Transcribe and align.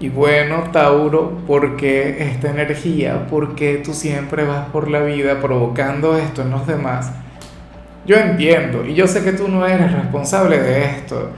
Y 0.00 0.10
bueno, 0.10 0.64
Tauro, 0.72 1.38
¿por 1.46 1.76
qué 1.76 2.30
esta 2.30 2.50
energía? 2.50 3.26
¿Por 3.26 3.56
qué 3.56 3.82
tú 3.84 3.92
siempre 3.94 4.44
vas 4.44 4.66
por 4.68 4.88
la 4.88 5.00
vida 5.00 5.40
provocando 5.40 6.16
esto 6.16 6.42
en 6.42 6.50
los 6.50 6.68
demás? 6.68 7.10
Yo 8.06 8.16
entiendo 8.16 8.86
y 8.86 8.94
yo 8.94 9.08
sé 9.08 9.24
que 9.24 9.32
tú 9.32 9.48
no 9.48 9.66
eres 9.66 9.92
responsable 9.92 10.60
de 10.60 10.84
esto. 10.84 11.30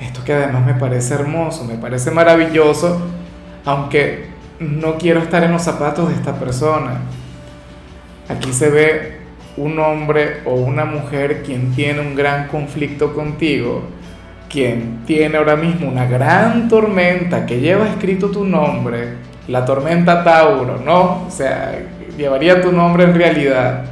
Esto 0.00 0.24
que 0.24 0.32
además 0.32 0.64
me 0.64 0.74
parece 0.74 1.14
hermoso, 1.14 1.64
me 1.64 1.74
parece 1.74 2.10
maravilloso, 2.10 3.00
aunque 3.66 4.28
no 4.60 4.96
quiero 4.96 5.20
estar 5.20 5.44
en 5.44 5.52
los 5.52 5.62
zapatos 5.62 6.08
de 6.08 6.14
esta 6.14 6.38
persona. 6.38 7.02
Aquí 8.30 8.52
se 8.54 8.70
ve 8.70 9.18
un 9.58 9.78
hombre 9.78 10.40
o 10.46 10.54
una 10.54 10.86
mujer 10.86 11.42
quien 11.42 11.74
tiene 11.74 12.00
un 12.00 12.14
gran 12.14 12.48
conflicto 12.48 13.14
contigo 13.14 13.82
quien 14.54 15.00
tiene 15.04 15.36
ahora 15.36 15.56
mismo 15.56 15.88
una 15.88 16.06
gran 16.06 16.68
tormenta 16.68 17.44
que 17.44 17.58
lleva 17.58 17.88
escrito 17.88 18.30
tu 18.30 18.44
nombre, 18.44 19.14
la 19.48 19.64
tormenta 19.64 20.22
Tauro, 20.22 20.78
¿no? 20.78 21.24
O 21.26 21.28
sea, 21.28 21.76
llevaría 22.16 22.62
tu 22.62 22.70
nombre 22.70 23.02
en 23.02 23.14
realidad. 23.16 23.84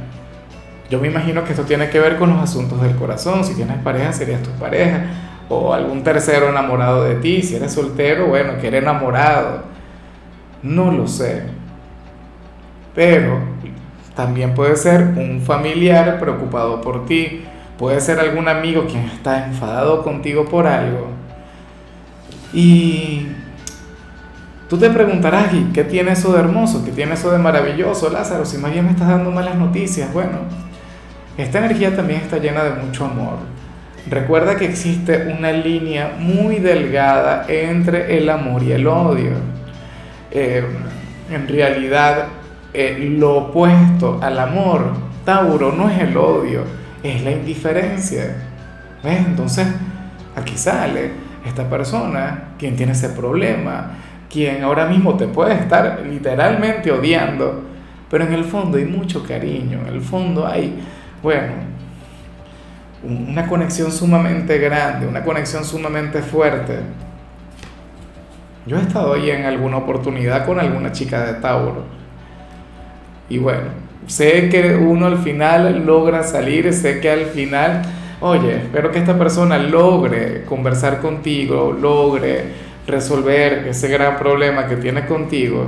Yo 0.89 1.01
me 1.01 1.09
imagino 1.09 1.43
que 1.43 1.51
esto 1.51 1.63
tiene 1.63 1.89
que 1.89 1.99
ver 1.99 2.15
con 2.15 2.29
los 2.29 2.39
asuntos 2.39 2.81
del 2.81 2.95
corazón. 2.95 3.43
Si 3.43 3.55
tienes 3.55 3.77
pareja, 3.79 4.13
serías 4.13 4.41
tu 4.41 4.51
pareja. 4.51 5.03
O 5.49 5.73
algún 5.73 6.01
tercero 6.01 6.47
enamorado 6.47 7.03
de 7.03 7.15
ti. 7.15 7.41
Si 7.41 7.57
eres 7.57 7.73
soltero, 7.73 8.27
bueno, 8.27 8.53
que 8.61 8.67
eres 8.67 8.83
enamorado. 8.83 9.63
No 10.61 10.91
lo 10.93 11.09
sé. 11.09 11.43
Pero 12.95 13.39
también 14.15 14.53
puede 14.53 14.77
ser 14.77 15.01
un 15.17 15.41
familiar 15.41 16.21
preocupado 16.21 16.79
por 16.79 17.05
ti 17.05 17.43
Puede 17.83 17.99
ser 17.99 18.17
algún 18.17 18.47
amigo 18.47 18.85
quien 18.87 19.03
está 19.07 19.45
enfadado 19.45 20.03
contigo 20.03 20.45
por 20.45 20.67
algo. 20.67 21.07
Y 22.53 23.27
tú 24.69 24.77
te 24.77 24.89
preguntarás, 24.89 25.53
¿y 25.53 25.65
qué 25.73 25.83
tiene 25.83 26.13
eso 26.13 26.31
de 26.31 26.39
hermoso? 26.39 26.85
¿Qué 26.85 26.91
tiene 26.91 27.15
eso 27.15 27.29
de 27.29 27.39
maravilloso, 27.39 28.09
Lázaro? 28.09 28.45
Si 28.45 28.57
más 28.57 28.71
bien 28.71 28.85
me 28.85 28.91
estás 28.91 29.09
dando 29.09 29.31
malas 29.31 29.55
noticias. 29.55 30.13
Bueno, 30.13 30.37
esta 31.37 31.57
energía 31.57 31.93
también 31.93 32.21
está 32.21 32.37
llena 32.37 32.63
de 32.63 32.69
mucho 32.69 33.03
amor. 33.03 33.39
Recuerda 34.09 34.55
que 34.55 34.63
existe 34.63 35.33
una 35.37 35.51
línea 35.51 36.15
muy 36.17 36.59
delgada 36.59 37.43
entre 37.49 38.17
el 38.17 38.29
amor 38.29 38.63
y 38.63 38.71
el 38.71 38.87
odio. 38.87 39.31
Eh, 40.31 40.63
en 41.29 41.47
realidad, 41.49 42.27
eh, 42.73 43.13
lo 43.19 43.35
opuesto 43.35 44.19
al 44.21 44.39
amor, 44.39 44.93
Tauro, 45.25 45.73
no 45.73 45.89
es 45.89 45.99
el 45.99 46.15
odio 46.15 46.82
es 47.03 47.21
la 47.23 47.31
indiferencia. 47.31 48.35
¿Ves? 49.03 49.19
Entonces, 49.19 49.67
aquí 50.35 50.57
sale 50.57 51.11
esta 51.45 51.69
persona, 51.69 52.55
quien 52.57 52.75
tiene 52.75 52.93
ese 52.93 53.09
problema, 53.09 53.91
quien 54.29 54.63
ahora 54.63 54.87
mismo 54.87 55.15
te 55.15 55.27
puede 55.27 55.53
estar 55.55 56.01
literalmente 56.09 56.91
odiando, 56.91 57.63
pero 58.09 58.23
en 58.23 58.33
el 58.33 58.45
fondo 58.45 58.77
hay 58.77 58.85
mucho 58.85 59.23
cariño, 59.23 59.79
en 59.81 59.93
el 59.93 60.01
fondo 60.01 60.47
hay, 60.47 60.79
bueno, 61.21 61.53
una 63.03 63.45
conexión 63.47 63.91
sumamente 63.91 64.57
grande, 64.57 65.05
una 65.05 65.23
conexión 65.23 65.65
sumamente 65.65 66.21
fuerte. 66.21 66.79
Yo 68.65 68.77
he 68.77 68.81
estado 68.81 69.13
ahí 69.13 69.29
en 69.29 69.45
alguna 69.45 69.77
oportunidad 69.77 70.45
con 70.45 70.59
alguna 70.59 70.93
chica 70.93 71.25
de 71.25 71.33
Tauro. 71.33 71.83
Y 73.27 73.37
bueno, 73.37 73.71
Sé 74.07 74.49
que 74.49 74.75
uno 74.75 75.05
al 75.05 75.19
final 75.19 75.85
logra 75.85 76.23
salir, 76.23 76.73
sé 76.73 76.99
que 76.99 77.09
al 77.09 77.25
final, 77.27 77.81
oye, 78.19 78.57
espero 78.57 78.91
que 78.91 78.99
esta 78.99 79.17
persona 79.17 79.57
logre 79.57 80.43
conversar 80.43 80.99
contigo, 80.99 81.71
logre 81.71 82.43
resolver 82.85 83.65
ese 83.67 83.87
gran 83.87 84.17
problema 84.17 84.67
que 84.67 84.75
tiene 84.75 85.05
contigo 85.05 85.67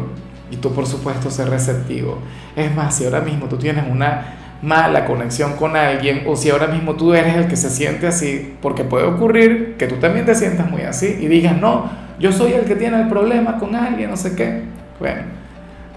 y 0.52 0.58
tú 0.58 0.74
por 0.74 0.86
supuesto 0.86 1.32
ser 1.32 1.50
receptivo. 1.50 2.20
Es 2.56 2.76
más, 2.76 2.96
si 2.96 3.06
ahora 3.06 3.22
mismo 3.22 3.48
tú 3.48 3.58
tienes 3.58 3.86
una 3.90 4.36
mala 4.62 5.06
conexión 5.06 5.54
con 5.54 5.76
alguien 5.76 6.24
o 6.28 6.36
si 6.36 6.50
ahora 6.50 6.68
mismo 6.68 6.96
tú 6.96 7.14
eres 7.14 7.36
el 7.36 7.48
que 7.48 7.56
se 7.56 7.70
siente 7.70 8.08
así, 8.08 8.56
porque 8.62 8.84
puede 8.84 9.06
ocurrir 9.06 9.76
que 9.78 9.88
tú 9.88 9.96
también 9.96 10.26
te 10.26 10.36
sientas 10.36 10.70
muy 10.70 10.82
así 10.82 11.18
y 11.20 11.28
digas, 11.28 11.56
no, 11.58 11.90
yo 12.20 12.32
soy 12.32 12.54
el 12.54 12.66
que 12.66 12.76
tiene 12.76 13.02
el 13.02 13.08
problema 13.08 13.58
con 13.58 13.76
alguien, 13.76 14.10
no 14.10 14.18
sé 14.18 14.36
qué. 14.36 14.64
Bueno, 15.00 15.22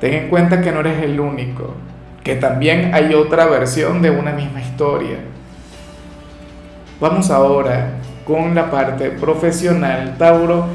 ten 0.01 0.15
en 0.15 0.29
cuenta 0.29 0.61
que 0.61 0.71
no 0.71 0.81
eres 0.81 1.03
el 1.03 1.19
único 1.19 1.75
que 2.29 2.37
también 2.37 2.95
hay 2.95 3.15
otra 3.15 3.47
versión 3.47 4.03
de 4.03 4.11
una 4.11 4.33
misma 4.33 4.61
historia. 4.61 5.17
Vamos 7.01 7.31
ahora 7.31 7.93
con 8.27 8.55
la 8.55 8.71
parte 8.71 9.09
profesional, 9.09 10.17
Tauro. 10.19 10.67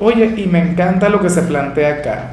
Oye, 0.00 0.34
y 0.36 0.46
me 0.46 0.58
encanta 0.58 1.08
lo 1.08 1.20
que 1.20 1.30
se 1.30 1.42
plantea 1.42 1.98
acá. 1.98 2.30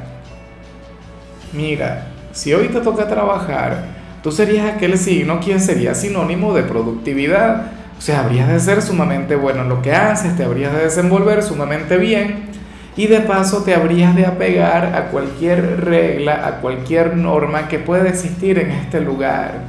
Mira, 1.52 2.08
si 2.32 2.52
hoy 2.52 2.66
te 2.66 2.80
toca 2.80 3.06
trabajar, 3.06 3.84
tú 4.24 4.32
serías 4.32 4.74
aquel 4.74 4.98
signo 4.98 5.38
quien 5.38 5.60
sería 5.60 5.94
sinónimo 5.94 6.52
de 6.52 6.64
productividad. 6.64 7.66
O 7.96 8.00
sea, 8.00 8.22
habrías 8.24 8.48
de 8.48 8.58
ser 8.58 8.82
sumamente 8.82 9.36
bueno 9.36 9.62
en 9.62 9.68
lo 9.68 9.82
que 9.82 9.92
haces, 9.92 10.36
te 10.36 10.42
habrías 10.42 10.72
de 10.72 10.82
desenvolver 10.82 11.44
sumamente 11.44 11.96
bien 11.96 12.48
y 12.96 13.06
de 13.06 13.20
paso 13.20 13.62
te 13.64 13.74
habrías 13.74 14.14
de 14.14 14.26
apegar 14.26 14.94
a 14.94 15.06
cualquier 15.10 15.84
regla, 15.84 16.46
a 16.46 16.60
cualquier 16.60 17.16
norma 17.16 17.68
que 17.68 17.78
pueda 17.78 18.08
existir 18.08 18.58
en 18.58 18.70
este 18.70 19.00
lugar. 19.00 19.62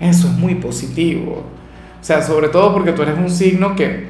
Eso 0.00 0.26
es 0.28 0.32
muy 0.34 0.56
positivo. 0.56 1.44
O 2.00 2.04
sea, 2.04 2.22
sobre 2.22 2.48
todo 2.48 2.72
porque 2.72 2.92
tú 2.92 3.02
eres 3.02 3.18
un 3.18 3.30
signo 3.30 3.76
que 3.76 4.08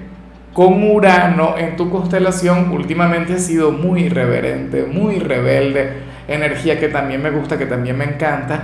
con 0.53 0.83
Urano 0.83 1.56
en 1.59 1.77
tu 1.77 1.91
constelación 1.91 2.71
últimamente 2.73 3.34
ha 3.34 3.39
sido 3.39 3.73
muy 3.73 4.05
irreverente, 4.05 4.84
muy 4.84 5.19
rebelde, 5.19 5.93
energía 6.27 6.78
que 6.81 6.89
también 6.89 7.22
me 7.22 7.31
gusta, 7.31 7.59
que 7.59 7.67
también 7.67 7.99
me 7.99 8.05
encanta, 8.05 8.62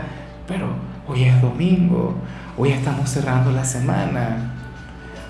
pero 0.48 0.68
hoy 1.06 1.24
es 1.24 1.40
domingo, 1.42 2.14
hoy 2.56 2.70
estamos 2.70 3.10
cerrando 3.10 3.50
la 3.52 3.64
semana. 3.64 4.52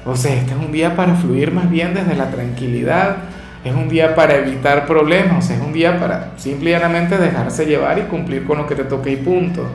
O 0.05 0.15
sea, 0.15 0.34
este 0.34 0.53
es 0.53 0.59
un 0.59 0.71
día 0.71 0.95
para 0.95 1.15
fluir 1.15 1.53
más 1.53 1.69
bien 1.69 1.93
desde 1.95 2.15
la 2.15 2.31
tranquilidad, 2.31 3.17
es 3.65 3.75
un 3.75 3.89
día 3.89 4.15
para 4.15 4.37
evitar 4.37 4.87
problemas, 4.87 5.50
es 5.50 5.61
un 5.61 5.72
día 5.72 5.99
para 5.99 6.33
simplemente 6.37 7.19
dejarse 7.19 7.67
llevar 7.67 7.99
y 7.99 8.03
cumplir 8.03 8.44
con 8.44 8.59
lo 8.59 8.67
que 8.67 8.75
te 8.75 8.84
toque 8.84 9.11
y 9.11 9.17
punto. 9.17 9.67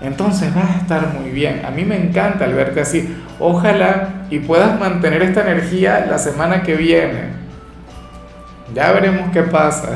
Entonces 0.00 0.54
vas 0.54 0.70
a 0.70 0.78
estar 0.78 1.08
muy 1.18 1.30
bien. 1.30 1.62
A 1.64 1.70
mí 1.70 1.84
me 1.84 1.96
encanta 1.96 2.44
el 2.44 2.54
verte 2.54 2.80
así. 2.80 3.16
Ojalá 3.38 4.26
y 4.30 4.40
puedas 4.40 4.78
mantener 4.78 5.22
esta 5.22 5.42
energía 5.42 6.06
la 6.08 6.18
semana 6.18 6.62
que 6.62 6.74
viene. 6.74 7.44
Ya 8.74 8.92
veremos 8.92 9.30
qué 9.32 9.42
pasa. 9.42 9.90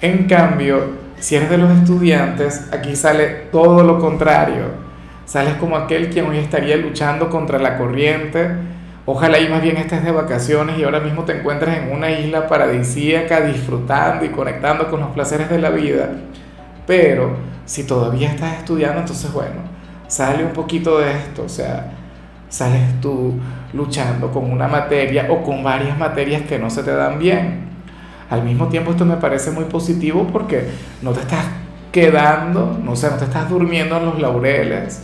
En 0.00 0.28
cambio, 0.28 1.00
si 1.18 1.36
eres 1.36 1.50
de 1.50 1.58
los 1.58 1.70
estudiantes, 1.70 2.68
aquí 2.72 2.96
sale 2.96 3.26
todo 3.52 3.82
lo 3.82 3.98
contrario. 3.98 4.90
Sales 5.26 5.54
como 5.54 5.76
aquel 5.76 6.10
quien 6.10 6.26
hoy 6.26 6.38
estaría 6.38 6.76
luchando 6.76 7.28
contra 7.28 7.58
la 7.58 7.76
corriente, 7.76 8.48
Ojalá 9.06 9.38
y 9.38 9.48
más 9.48 9.62
bien 9.62 9.78
estés 9.78 10.04
de 10.04 10.12
vacaciones 10.12 10.78
y 10.78 10.84
ahora 10.84 11.00
mismo 11.00 11.24
te 11.24 11.38
encuentres 11.38 11.78
en 11.78 11.92
una 11.92 12.10
isla 12.10 12.46
paradisíaca 12.46 13.40
disfrutando 13.40 14.24
y 14.24 14.28
conectando 14.28 14.90
con 14.90 15.00
los 15.00 15.10
placeres 15.10 15.48
de 15.48 15.58
la 15.58 15.70
vida. 15.70 16.10
Pero 16.86 17.36
si 17.64 17.84
todavía 17.84 18.30
estás 18.30 18.58
estudiando, 18.58 19.00
entonces 19.00 19.32
bueno, 19.32 19.62
sale 20.06 20.44
un 20.44 20.52
poquito 20.52 20.98
de 20.98 21.12
esto, 21.12 21.44
o 21.44 21.48
sea, 21.48 21.92
sales 22.50 23.00
tú 23.00 23.40
luchando 23.72 24.30
con 24.30 24.50
una 24.50 24.68
materia 24.68 25.28
o 25.30 25.42
con 25.42 25.62
varias 25.62 25.98
materias 25.98 26.42
que 26.42 26.58
no 26.58 26.68
se 26.68 26.82
te 26.82 26.92
dan 26.92 27.18
bien. 27.18 27.70
Al 28.28 28.42
mismo 28.42 28.68
tiempo 28.68 28.90
esto 28.90 29.06
me 29.06 29.16
parece 29.16 29.50
muy 29.50 29.64
positivo 29.64 30.28
porque 30.30 30.68
no 31.00 31.12
te 31.12 31.20
estás 31.20 31.46
quedando, 31.90 32.78
no 32.82 32.94
sé, 32.94 33.10
no 33.10 33.16
te 33.16 33.24
estás 33.24 33.48
durmiendo 33.48 33.96
en 33.96 34.04
los 34.04 34.20
laureles, 34.20 35.02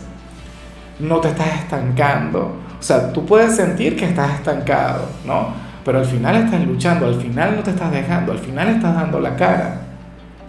no 0.99 1.19
te 1.19 1.29
estás 1.29 1.55
estancando 1.59 2.66
o 2.79 2.83
sea, 2.83 3.11
tú 3.11 3.25
puedes 3.25 3.55
sentir 3.55 3.95
que 3.95 4.05
estás 4.05 4.35
estancado, 4.35 5.05
¿no? 5.25 5.53
Pero 5.83 5.99
al 5.99 6.05
final 6.05 6.35
estás 6.35 6.65
luchando, 6.65 7.05
al 7.05 7.15
final 7.15 7.55
no 7.55 7.63
te 7.63 7.71
estás 7.71 7.91
dejando, 7.91 8.31
al 8.31 8.39
final 8.39 8.67
estás 8.67 8.95
dando 8.95 9.19
la 9.19 9.35
cara. 9.35 9.81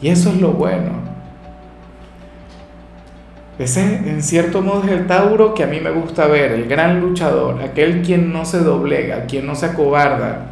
Y 0.00 0.08
eso 0.08 0.30
es 0.30 0.40
lo 0.40 0.52
bueno. 0.52 1.08
Ese, 3.58 3.96
en 4.08 4.22
cierto 4.22 4.62
modo, 4.62 4.84
es 4.84 4.90
el 4.90 5.06
Tauro 5.06 5.54
que 5.54 5.64
a 5.64 5.66
mí 5.66 5.80
me 5.80 5.90
gusta 5.90 6.26
ver, 6.26 6.52
el 6.52 6.68
gran 6.68 7.00
luchador, 7.00 7.60
aquel 7.62 8.02
quien 8.02 8.32
no 8.32 8.44
se 8.44 8.60
doblega, 8.60 9.24
quien 9.26 9.46
no 9.46 9.56
se 9.56 9.66
acobarda. 9.66 10.46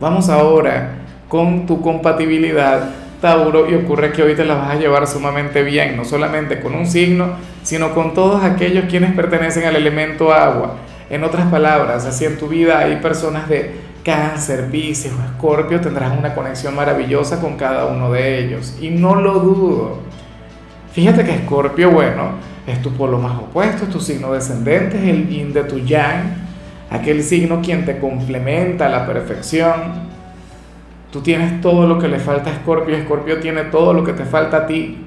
Vamos 0.00 0.30
ahora 0.30 0.94
con 1.28 1.66
tu 1.66 1.82
compatibilidad, 1.82 2.90
Tauro, 3.22 3.70
y 3.70 3.74
ocurre 3.76 4.12
que 4.12 4.22
hoy 4.22 4.34
te 4.34 4.44
la 4.44 4.56
vas 4.56 4.72
a 4.72 4.74
llevar 4.74 5.06
sumamente 5.06 5.62
bien, 5.62 5.96
no 5.96 6.04
solamente 6.04 6.60
con 6.60 6.74
un 6.74 6.86
signo, 6.86 7.36
sino 7.62 7.94
con 7.94 8.12
todos 8.12 8.42
aquellos 8.42 8.86
quienes 8.86 9.14
pertenecen 9.14 9.64
al 9.64 9.76
elemento 9.76 10.34
agua. 10.34 10.74
En 11.08 11.22
otras 11.22 11.46
palabras, 11.46 12.04
así 12.04 12.24
en 12.24 12.36
tu 12.36 12.48
vida 12.48 12.80
hay 12.80 12.96
personas 12.96 13.48
de 13.48 13.76
cáncer, 14.04 14.68
Pisces 14.72 15.12
o 15.12 15.24
escorpio, 15.24 15.80
tendrás 15.80 16.18
una 16.18 16.34
conexión 16.34 16.74
maravillosa 16.74 17.40
con 17.40 17.56
cada 17.56 17.86
uno 17.86 18.10
de 18.10 18.40
ellos. 18.40 18.76
Y 18.80 18.90
no 18.90 19.14
lo 19.14 19.34
dudo. 19.34 19.98
Fíjate 20.92 21.24
que 21.24 21.36
escorpio, 21.36 21.92
bueno, 21.92 22.32
es 22.66 22.82
tu 22.82 22.92
polo 22.92 23.18
más 23.18 23.38
opuesto, 23.38 23.84
es 23.84 23.90
tu 23.90 24.00
signo 24.00 24.32
descendente, 24.32 24.98
es 24.98 25.04
el 25.04 25.28
yin 25.28 25.52
de 25.52 25.62
tu 25.62 25.78
yang, 25.78 26.34
aquel 26.90 27.22
signo 27.22 27.60
quien 27.62 27.84
te 27.84 27.98
complementa 27.98 28.86
a 28.86 28.88
la 28.88 29.06
perfección. 29.06 30.11
Tú 31.12 31.20
tienes 31.20 31.60
todo 31.60 31.86
lo 31.86 31.98
que 31.98 32.08
le 32.08 32.18
falta 32.18 32.50
a 32.50 32.54
Escorpio, 32.54 32.96
Escorpio 32.96 33.38
tiene 33.38 33.64
todo 33.64 33.92
lo 33.92 34.02
que 34.02 34.14
te 34.14 34.24
falta 34.24 34.56
a 34.58 34.66
ti. 34.66 35.04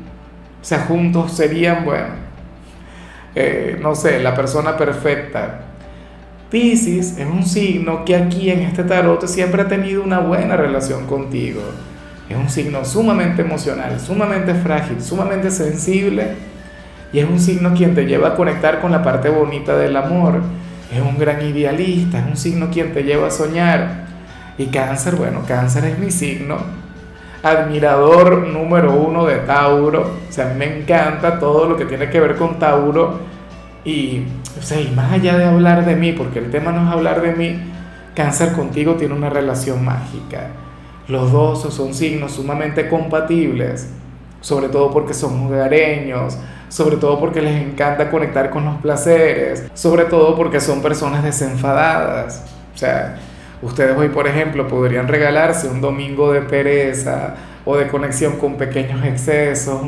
O 0.62 0.64
sea, 0.64 0.86
juntos 0.86 1.34
serían, 1.34 1.84
bueno, 1.84 2.08
eh, 3.34 3.78
no 3.82 3.96
sé, 3.96 4.22
la 4.22 4.36
persona 4.36 4.78
perfecta. 4.78 5.62
Pisces 6.50 7.18
es 7.18 7.26
un 7.26 7.44
signo 7.44 8.06
que 8.06 8.16
aquí 8.16 8.52
en 8.52 8.62
este 8.62 8.84
tarot 8.84 9.26
siempre 9.26 9.64
ha 9.64 9.68
tenido 9.68 10.04
una 10.04 10.20
buena 10.20 10.56
relación 10.56 11.08
contigo. 11.08 11.62
Es 12.30 12.38
un 12.38 12.50
signo 12.50 12.86
sumamente 12.86 13.42
emocional, 13.42 14.00
sumamente 14.00 14.54
frágil, 14.54 15.02
sumamente 15.02 15.52
sensible 15.52 16.36
y 17.14 17.20
es 17.20 17.30
un 17.30 17.40
signo 17.40 17.74
quien 17.74 17.96
te 17.96 18.06
lleva 18.06 18.30
a 18.30 18.36
conectar 18.36 18.82
con 18.82 18.92
la 18.92 19.04
parte 19.04 19.30
bonita 19.30 19.78
del 19.78 19.96
amor. 19.96 20.42
Es 20.94 21.02
un 21.02 21.18
gran 21.18 21.42
idealista, 21.42 22.20
es 22.20 22.26
un 22.26 22.38
signo 22.38 22.70
quien 22.70 22.94
te 22.94 23.04
lleva 23.04 23.28
a 23.28 23.32
soñar. 23.32 24.06
Y 24.58 24.68
cáncer, 24.68 25.16
bueno, 25.16 25.42
cáncer 25.48 25.86
es 25.86 26.00
mi 26.00 26.12
signo. 26.12 26.58
Admirador 27.44 28.48
número 28.48 28.94
uno 28.94 29.26
de 29.26 29.38
Tauro. 29.38 30.02
O 30.30 30.32
sea, 30.32 30.54
me 30.58 30.80
encanta 30.80 31.40
todo 31.40 31.68
lo 31.68 31.78
que 31.78 31.86
tiene 31.86 32.10
que 32.10 32.20
ver 32.20 32.36
con 32.36 32.58
Tauro. 32.58 33.20
Y, 33.84 34.24
o 34.58 34.62
sea, 34.62 34.80
y 34.80 34.90
más 34.92 35.12
allá 35.12 35.38
de 35.38 35.46
hablar 35.46 35.86
de 35.86 35.96
mí, 35.96 36.14
porque 36.14 36.40
el 36.40 36.50
tema 36.50 36.72
no 36.72 36.88
es 36.88 36.94
hablar 36.94 37.22
de 37.22 37.34
mí, 37.34 37.60
cáncer 38.16 38.54
contigo 38.54 38.96
tiene 38.96 39.14
una 39.14 39.30
relación 39.30 39.84
mágica. 39.84 40.48
Los 41.08 41.32
dos 41.32 41.62
son 41.74 41.94
signos 41.94 42.32
sumamente 42.32 42.90
compatibles, 42.90 43.90
sobre 44.42 44.70
todo 44.70 44.90
porque 44.90 45.14
son 45.14 45.46
hogareños, 45.46 46.38
sobre 46.70 46.98
todo 46.98 47.20
porque 47.20 47.42
les 47.42 47.62
encanta 47.62 48.10
conectar 48.10 48.50
con 48.50 48.66
los 48.66 48.78
placeres, 48.78 49.66
sobre 49.76 50.06
todo 50.06 50.36
porque 50.36 50.60
son 50.60 50.82
personas 50.82 51.24
desenfadadas. 51.24 52.44
O 52.74 52.78
sea, 52.78 53.18
ustedes 53.62 53.98
hoy, 53.98 54.10
por 54.10 54.28
ejemplo, 54.28 54.68
podrían 54.68 55.08
regalarse 55.08 55.68
un 55.68 55.82
domingo 55.82 56.32
de 56.32 56.42
pereza 56.42 57.36
o 57.66 57.76
de 57.78 57.88
conexión 57.88 58.38
con 58.38 58.56
pequeños 58.56 59.04
excesos. 59.06 59.82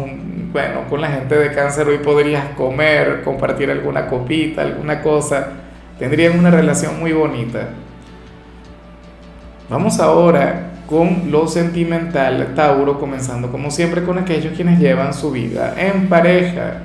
bueno, 0.51 0.87
con 0.89 1.01
la 1.01 1.09
gente 1.09 1.35
de 1.35 1.51
cáncer 1.51 1.87
hoy 1.87 1.99
podrías 1.99 2.45
comer, 2.55 3.21
compartir 3.23 3.69
alguna 3.69 4.07
copita, 4.07 4.61
alguna 4.61 5.01
cosa. 5.01 5.49
Tendrían 5.99 6.37
una 6.37 6.51
relación 6.51 6.99
muy 6.99 7.11
bonita. 7.11 7.69
Vamos 9.69 9.99
ahora 9.99 10.71
con 10.87 11.29
lo 11.29 11.47
sentimental, 11.47 12.53
Tauro, 12.55 12.99
comenzando 12.99 13.51
como 13.51 13.69
siempre 13.69 14.03
con 14.03 14.17
aquellos 14.17 14.53
quienes 14.53 14.79
llevan 14.79 15.13
su 15.13 15.31
vida 15.31 15.75
en 15.77 16.07
pareja. 16.07 16.83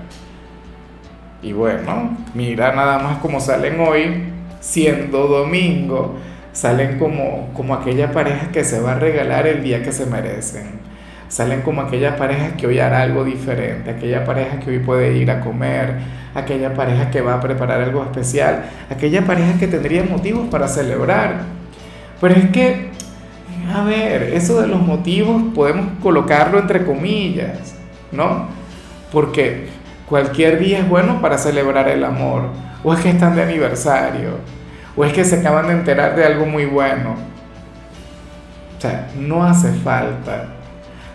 Y 1.42 1.52
bueno, 1.52 2.16
mira 2.34 2.72
nada 2.72 2.98
más 2.98 3.18
como 3.18 3.40
salen 3.40 3.80
hoy, 3.80 4.24
siendo 4.60 5.28
domingo, 5.28 6.16
salen 6.52 6.98
como, 6.98 7.50
como 7.54 7.74
aquella 7.74 8.12
pareja 8.12 8.48
que 8.52 8.64
se 8.64 8.80
va 8.80 8.92
a 8.92 8.98
regalar 8.98 9.46
el 9.46 9.62
día 9.62 9.82
que 9.82 9.92
se 9.92 10.06
merecen. 10.06 10.80
Salen 11.28 11.62
como 11.62 11.80
aquella 11.80 12.16
pareja 12.16 12.56
que 12.56 12.66
hoy 12.66 12.78
hará 12.78 13.02
algo 13.02 13.24
diferente, 13.24 13.90
aquella 13.90 14.24
pareja 14.24 14.60
que 14.60 14.70
hoy 14.70 14.78
puede 14.80 15.16
ir 15.16 15.30
a 15.30 15.40
comer, 15.40 15.94
aquella 16.34 16.74
pareja 16.74 17.10
que 17.10 17.22
va 17.22 17.34
a 17.34 17.40
preparar 17.40 17.80
algo 17.80 18.02
especial, 18.02 18.64
aquella 18.90 19.22
pareja 19.22 19.58
que 19.58 19.66
tendría 19.66 20.04
motivos 20.04 20.48
para 20.50 20.68
celebrar. 20.68 21.40
Pero 22.20 22.34
es 22.34 22.50
que 22.50 22.92
a 23.70 23.84
ver, 23.84 24.34
eso 24.34 24.60
de 24.60 24.66
los 24.66 24.80
motivos 24.80 25.42
podemos 25.54 25.86
colocarlo 26.02 26.58
entre 26.58 26.84
comillas, 26.84 27.74
¿no? 28.10 28.48
Porque 29.12 29.68
cualquier 30.08 30.58
día 30.58 30.80
es 30.80 30.88
bueno 30.88 31.20
para 31.20 31.38
celebrar 31.38 31.88
el 31.88 32.04
amor, 32.04 32.48
o 32.82 32.92
es 32.92 33.00
que 33.00 33.10
están 33.10 33.36
de 33.36 33.42
aniversario, 33.42 34.38
o 34.96 35.04
es 35.04 35.12
que 35.12 35.24
se 35.24 35.40
acaban 35.40 35.66
de 35.68 35.72
enterar 35.74 36.16
de 36.16 36.24
algo 36.24 36.46
muy 36.46 36.66
bueno. 36.66 37.16
O 38.76 38.80
sea, 38.80 39.08
no 39.18 39.44
hace 39.44 39.72
falta. 39.72 40.46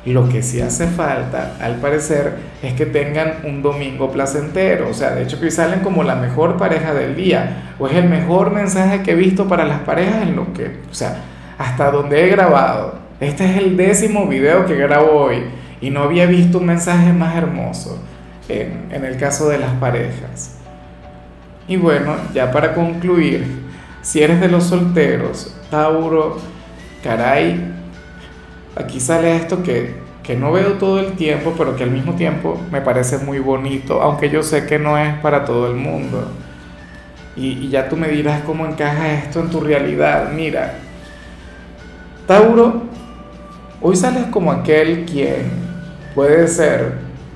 Lo 0.05 0.29
que 0.29 0.41
sí 0.41 0.61
hace 0.61 0.87
falta, 0.87 1.57
al 1.59 1.75
parecer, 1.75 2.35
es 2.63 2.73
que 2.75 2.85
tengan 2.85 3.39
un 3.43 3.61
domingo 3.61 4.09
placentero. 4.09 4.89
O 4.89 4.93
sea, 4.93 5.11
de 5.11 5.23
hecho 5.23 5.39
que 5.39 5.51
salen 5.51 5.81
como 5.81 6.03
la 6.03 6.15
mejor 6.15 6.55
pareja 6.55 6.93
del 6.93 7.15
día. 7.15 7.73
O 7.77 7.87
es 7.87 7.95
el 7.95 8.07
mejor 8.07 8.51
mensaje 8.51 9.03
que 9.03 9.11
he 9.11 9.15
visto 9.15 9.49
para 9.49 9.65
las 9.65 9.81
parejas 9.81 10.21
en 10.23 10.37
lo 10.37 10.53
que, 10.53 10.79
o 10.89 10.93
sea, 10.93 11.17
hasta 11.57 11.91
donde 11.91 12.23
he 12.23 12.29
grabado. 12.29 12.99
Este 13.19 13.49
es 13.49 13.57
el 13.57 13.75
décimo 13.75 14.27
video 14.27 14.65
que 14.65 14.75
grabo 14.75 15.11
hoy 15.11 15.43
y 15.81 15.89
no 15.89 16.03
había 16.03 16.25
visto 16.25 16.59
un 16.59 16.67
mensaje 16.67 17.11
más 17.11 17.35
hermoso 17.35 18.01
en, 18.47 18.87
en 18.91 19.03
el 19.03 19.17
caso 19.17 19.49
de 19.49 19.57
las 19.57 19.71
parejas. 19.73 20.55
Y 21.67 21.75
bueno, 21.75 22.15
ya 22.33 22.51
para 22.51 22.73
concluir, 22.73 23.66
si 24.07 24.23
eres 24.23 24.39
de 24.39 24.47
los 24.47 24.63
solteros, 24.63 25.53
Tauro, 25.69 26.37
caray, 27.03 27.73
aquí 28.73 29.01
sale 29.01 29.35
esto 29.35 29.61
que, 29.61 29.97
que 30.23 30.33
no 30.33 30.53
veo 30.53 30.75
todo 30.75 31.01
el 31.01 31.17
tiempo, 31.17 31.53
pero 31.57 31.75
que 31.75 31.83
al 31.83 31.91
mismo 31.91 32.15
tiempo 32.15 32.57
me 32.71 32.79
parece 32.79 33.17
muy 33.17 33.39
bonito, 33.39 34.01
aunque 34.01 34.29
yo 34.29 34.43
sé 34.43 34.65
que 34.65 34.79
no 34.79 34.97
es 34.97 35.13
para 35.15 35.43
todo 35.43 35.67
el 35.67 35.75
mundo. 35.75 36.25
Y, 37.35 37.65
y 37.65 37.67
ya 37.67 37.89
tú 37.89 37.97
me 37.97 38.07
dirás 38.07 38.43
cómo 38.43 38.65
encaja 38.65 39.11
esto 39.11 39.41
en 39.41 39.49
tu 39.49 39.59
realidad. 39.59 40.31
Mira, 40.33 40.75
Tauro, 42.25 42.83
hoy 43.81 43.97
sales 43.97 44.27
como 44.27 44.53
aquel 44.53 45.03
quien 45.03 45.51
puede 46.15 46.47
ser 46.47 46.93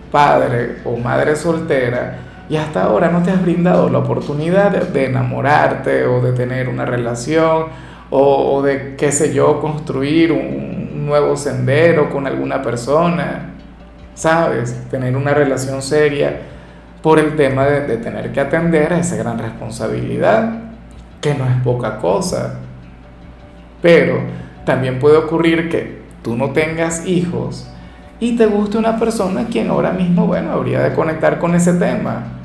padre 0.09 0.77
o 0.85 0.95
madre 0.95 1.35
soltera 1.35 2.30
y 2.51 2.57
hasta 2.57 2.83
ahora 2.83 3.09
no 3.09 3.23
te 3.23 3.31
has 3.31 3.41
brindado 3.41 3.89
la 3.89 3.99
oportunidad 3.99 4.71
de, 4.71 5.05
enamorarte 5.05 6.05
o 6.05 6.19
de 6.19 6.33
tener 6.33 6.67
una 6.67 6.83
relación 6.83 7.67
o, 8.09 8.61
de, 8.61 8.97
qué 8.97 9.13
sé 9.13 9.33
yo, 9.33 9.61
construir 9.61 10.33
un, 10.33 11.05
nuevo 11.05 11.37
sendero 11.37 12.09
con 12.09 12.27
alguna 12.27 12.61
persona, 12.61 13.53
¿sabes? 14.15 14.85
Tener 14.89 15.15
una 15.15 15.33
relación 15.33 15.81
seria 15.81 16.41
por 17.01 17.19
el 17.19 17.37
tema 17.37 17.65
de, 17.65 17.87
de 17.87 17.95
tener 17.95 18.33
que 18.33 18.41
atender 18.41 18.91
a 18.91 18.99
esa 18.99 19.15
gran 19.15 19.39
responsabilidad, 19.39 20.51
que 21.21 21.33
no 21.33 21.45
es 21.45 21.55
poca 21.63 21.99
cosa. 21.99 22.55
Pero 23.81 24.19
también 24.65 24.99
puede 24.99 25.15
ocurrir 25.15 25.69
que 25.69 26.01
tú 26.21 26.35
no 26.35 26.51
tengas 26.51 27.05
hijos 27.05 27.71
y 28.19 28.35
te 28.35 28.45
guste 28.45 28.77
una 28.77 28.99
persona 28.99 29.45
quien 29.49 29.69
ahora 29.69 29.91
mismo, 29.91 30.27
bueno, 30.27 30.51
habría 30.51 30.81
de 30.81 30.93
conectar 30.93 31.39
con 31.39 31.55
ese 31.55 31.75
tema. 31.75 32.40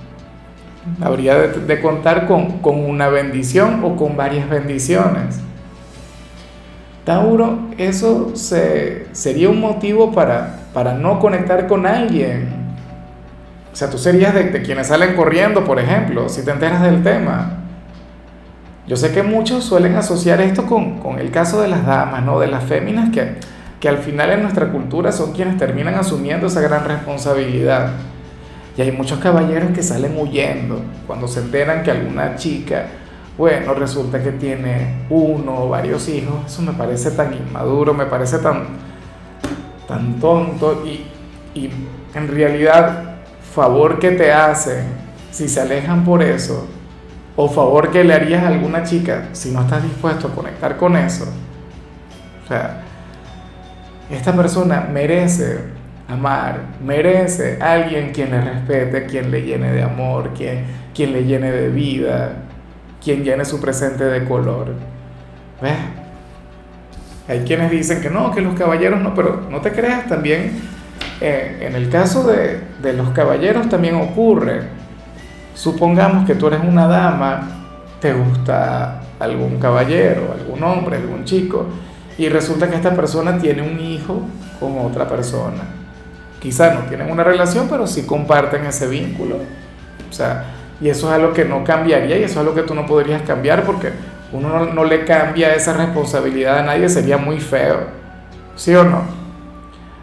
Habría 1.00 1.36
de, 1.36 1.80
contar 1.80 2.26
con, 2.26 2.60
una 2.62 3.08
bendición 3.08 3.82
o 3.84 3.96
con 3.96 4.16
varias 4.16 4.48
bendiciones. 4.48 5.40
Tauro, 7.04 7.58
eso 7.78 8.32
se, 8.34 9.06
sería 9.12 9.48
un 9.48 9.60
motivo 9.60 10.12
para, 10.12 10.60
para 10.72 10.94
no 10.94 11.20
conectar 11.20 11.66
con 11.66 11.86
alguien. 11.86 12.48
O 13.72 13.76
sea, 13.76 13.90
tú 13.90 13.98
serías 13.98 14.34
de, 14.34 14.44
de 14.44 14.62
quienes 14.62 14.88
salen 14.88 15.14
corriendo, 15.14 15.64
por 15.64 15.78
ejemplo, 15.78 16.28
si 16.28 16.44
te 16.44 16.50
enteras 16.50 16.82
del 16.82 17.02
tema. 17.02 17.56
Yo 18.86 18.96
sé 18.96 19.10
que 19.12 19.24
muchos 19.24 19.64
suelen 19.64 19.96
asociar 19.96 20.40
esto 20.40 20.66
con, 20.66 21.18
el 21.18 21.30
caso 21.32 21.60
de 21.60 21.66
las 21.66 21.84
damas, 21.84 22.22
¿no? 22.22 22.38
De 22.38 22.46
las 22.46 22.64
féminas 22.64 23.10
que, 23.10 23.34
que 23.80 23.88
al 23.88 23.98
final 23.98 24.30
en 24.30 24.42
nuestra 24.42 24.70
cultura 24.70 25.10
son 25.10 25.32
quienes 25.32 25.56
terminan 25.56 25.96
asumiendo 25.96 26.46
esa 26.46 26.60
gran 26.60 26.84
responsabilidad. 26.84 27.90
Y 28.76 28.82
hay 28.82 28.92
muchos 28.92 29.18
caballeros 29.18 29.70
que 29.70 29.82
salen 29.82 30.18
huyendo 30.18 30.80
cuando 31.06 31.26
se 31.26 31.40
enteran 31.40 31.82
que 31.82 31.90
alguna 31.90 32.36
chica, 32.36 32.86
bueno, 33.38 33.74
resulta 33.74 34.22
que 34.22 34.32
tiene 34.32 35.06
uno 35.08 35.64
o 35.64 35.68
varios 35.68 36.08
hijos. 36.08 36.34
Eso 36.46 36.62
me 36.62 36.72
parece 36.72 37.10
tan 37.12 37.32
inmaduro, 37.32 37.94
me 37.94 38.06
parece 38.06 38.38
tan, 38.38 38.66
tan 39.88 40.20
tonto 40.20 40.84
y, 40.84 41.06
y 41.58 41.70
en 42.14 42.28
realidad, 42.28 43.16
favor 43.54 43.98
que 43.98 44.10
te 44.10 44.30
hacen 44.30 44.84
si 45.30 45.48
se 45.48 45.62
alejan 45.62 46.04
por 46.04 46.22
eso 46.22 46.66
o 47.36 47.48
favor 47.48 47.90
que 47.90 48.04
le 48.04 48.14
harías 48.14 48.42
a 48.42 48.48
alguna 48.48 48.82
chica 48.82 49.28
si 49.32 49.50
no 49.50 49.62
estás 49.62 49.82
dispuesto 49.82 50.28
a 50.28 50.34
conectar 50.34 50.76
con 50.76 50.96
eso. 50.96 51.24
O 52.44 52.48
sea, 52.48 52.82
esta 54.10 54.34
persona 54.34 54.88
merece 54.92 55.75
amar, 56.08 56.60
merece 56.84 57.58
a 57.60 57.72
alguien 57.72 58.12
quien 58.12 58.30
le 58.30 58.40
respete, 58.40 59.06
quien 59.06 59.30
le 59.30 59.42
llene 59.42 59.72
de 59.72 59.82
amor, 59.82 60.32
quien, 60.34 60.64
quien 60.94 61.12
le 61.12 61.24
llene 61.24 61.50
de 61.50 61.68
vida, 61.68 62.32
quien 63.02 63.24
llene 63.24 63.44
su 63.44 63.60
presente 63.60 64.04
de 64.04 64.24
color. 64.24 64.74
¿Ves? 65.60 65.76
Hay 67.28 67.40
quienes 67.40 67.70
dicen 67.70 68.00
que 68.00 68.10
no, 68.10 68.32
que 68.32 68.40
los 68.40 68.54
caballeros 68.54 69.00
no, 69.00 69.14
pero 69.14 69.46
no 69.50 69.60
te 69.60 69.72
creas 69.72 70.06
también, 70.06 70.60
eh, 71.20 71.58
en 71.60 71.74
el 71.74 71.88
caso 71.88 72.24
de, 72.24 72.60
de 72.80 72.92
los 72.92 73.10
caballeros 73.10 73.68
también 73.68 73.96
ocurre. 73.96 74.62
Supongamos 75.54 76.26
que 76.26 76.34
tú 76.34 76.46
eres 76.46 76.60
una 76.62 76.86
dama, 76.86 77.48
te 78.00 78.12
gusta 78.12 79.00
algún 79.18 79.58
caballero, 79.58 80.34
algún 80.38 80.62
hombre, 80.62 80.96
algún 80.98 81.24
chico, 81.24 81.66
y 82.18 82.28
resulta 82.28 82.68
que 82.68 82.76
esta 82.76 82.94
persona 82.94 83.38
tiene 83.38 83.62
un 83.62 83.80
hijo 83.80 84.22
con 84.60 84.78
otra 84.78 85.08
persona. 85.08 85.75
Quizá 86.40 86.74
no 86.74 86.80
tienen 86.82 87.10
una 87.10 87.24
relación, 87.24 87.66
pero 87.68 87.86
sí 87.86 88.02
comparten 88.02 88.66
ese 88.66 88.86
vínculo. 88.86 89.36
O 90.08 90.12
sea, 90.12 90.44
y 90.80 90.88
eso 90.88 91.08
es 91.08 91.14
algo 91.14 91.32
que 91.32 91.44
no 91.44 91.64
cambiaría 91.64 92.18
y 92.18 92.22
eso 92.22 92.32
es 92.32 92.36
algo 92.38 92.54
que 92.54 92.62
tú 92.62 92.74
no 92.74 92.86
podrías 92.86 93.22
cambiar 93.22 93.64
porque 93.64 93.92
uno 94.32 94.66
no, 94.66 94.84
le 94.84 95.04
cambia 95.04 95.54
esa 95.54 95.72
responsabilidad 95.72 96.58
a 96.58 96.62
nadie, 96.62 96.88
sería 96.88 97.16
muy 97.16 97.40
feo. 97.40 97.86
¿Sí 98.54 98.74
o 98.74 98.84
no? 98.84 99.02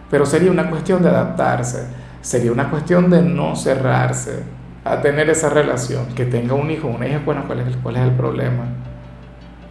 Pero 0.09 0.25
sería 0.25 0.51
una 0.51 0.69
cuestión 0.69 1.01
de 1.01 1.09
adaptarse, 1.09 1.87
sería 2.21 2.51
una 2.51 2.69
cuestión 2.69 3.09
de 3.09 3.21
no 3.21 3.55
cerrarse 3.55 4.43
a 4.83 5.01
tener 5.01 5.29
esa 5.29 5.49
relación, 5.49 6.07
que 6.15 6.25
tenga 6.25 6.53
un 6.55 6.69
hijo, 6.69 6.87
una 6.87 7.07
hija, 7.07 7.21
bueno, 7.25 7.43
¿cuál 7.47 7.61
es, 7.61 7.75
cuál 7.77 7.95
es 7.95 8.01
el 8.03 8.11
problema? 8.11 8.65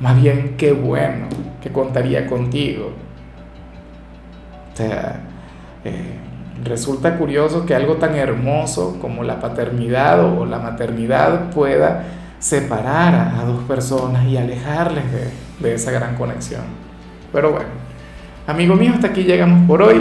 Más 0.01 0.21
bien, 0.21 0.57
qué 0.57 0.73
bueno 0.73 1.27
que 1.63 1.71
contaría 1.71 2.27
contigo. 2.27 2.93
O 4.73 4.77
sea, 4.77 5.21
eh, 5.85 6.19
resulta 6.65 7.17
curioso 7.17 7.67
que 7.67 7.75
algo 7.75 7.97
tan 7.97 8.15
hermoso 8.15 8.99
como 9.01 9.23
la 9.25 9.41
paternidad 9.41 10.25
o 10.25 10.45
la 10.47 10.59
maternidad 10.59 11.51
pueda 11.51 12.05
separar 12.39 13.15
a, 13.15 13.45
dos 13.45 13.63
personas 13.65 14.27
y 14.27 14.37
alejarles 14.37 15.05
de, 15.13 15.31
de 15.61 15.75
esa 15.75 15.91
gran 15.91 16.17
conexión. 16.17 16.63
Pero 17.33 17.53
bueno, 17.53 17.69
amigo 18.47 18.75
mío, 18.75 18.93
hasta 18.95 19.09
aquí 19.09 19.23
llegamos 19.23 19.67
por 19.67 19.83
hoy. 19.83 20.01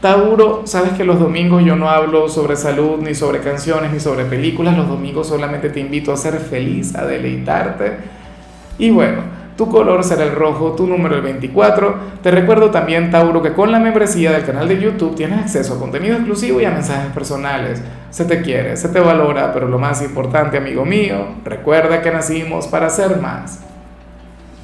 Tauro, 0.00 0.62
sabes 0.64 0.92
que 0.92 1.04
los 1.04 1.20
domingos 1.20 1.62
yo 1.62 1.76
no 1.76 1.90
hablo 1.90 2.28
sobre 2.28 2.56
salud, 2.56 3.00
ni 3.02 3.14
sobre 3.14 3.40
canciones, 3.40 3.92
ni 3.92 4.00
sobre 4.00 4.24
películas. 4.24 4.76
Los 4.76 4.88
domingos 4.88 5.26
solamente 5.26 5.68
te 5.68 5.80
invito 5.80 6.10
a 6.12 6.16
ser 6.16 6.38
feliz, 6.38 6.94
a 6.94 7.04
deleitarte. 7.04 7.98
Y 8.78 8.90
bueno, 8.90 9.39
tu 9.60 9.68
color 9.68 10.02
será 10.02 10.24
el 10.24 10.34
rojo, 10.34 10.72
tu 10.72 10.86
número 10.86 11.16
el 11.16 11.20
24. 11.20 11.94
Te 12.22 12.30
recuerdo 12.30 12.70
también, 12.70 13.10
Tauro, 13.10 13.42
que 13.42 13.52
con 13.52 13.70
la 13.70 13.78
membresía 13.78 14.32
del 14.32 14.46
canal 14.46 14.66
de 14.66 14.80
YouTube 14.80 15.14
tienes 15.14 15.38
acceso 15.38 15.74
a 15.74 15.78
contenido 15.78 16.16
exclusivo 16.16 16.62
y 16.62 16.64
a 16.64 16.70
mensajes 16.70 17.12
personales. 17.12 17.82
Se 18.08 18.24
te 18.24 18.40
quiere, 18.40 18.78
se 18.78 18.88
te 18.88 19.00
valora, 19.00 19.52
pero 19.52 19.68
lo 19.68 19.78
más 19.78 20.00
importante, 20.00 20.56
amigo 20.56 20.86
mío, 20.86 21.34
recuerda 21.44 22.00
que 22.00 22.10
nacimos 22.10 22.68
para 22.68 22.88
ser 22.88 23.18
más. 23.18 23.69